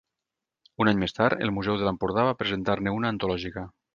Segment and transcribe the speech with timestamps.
[0.85, 3.67] Un any més tard, el Museu de l'Empordà va presentar-ne una antològica.